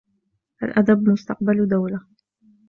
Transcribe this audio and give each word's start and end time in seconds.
الأدب 0.63 1.09
مستقبل 1.09 1.65
دولة. 1.67 2.01